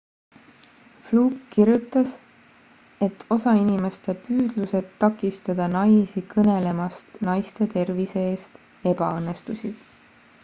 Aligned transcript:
fluke 1.07 1.35
kirjutas 1.55 2.13
et 3.07 3.25
osa 3.35 3.51
inimeste 3.59 4.15
püüdlused 4.23 4.89
takistada 5.03 5.67
naisi 5.75 6.23
kõnelemast 6.31 7.19
naiste 7.29 7.67
tervise 7.75 8.25
eest 8.31 8.57
ebaõnnestusid 8.93 9.85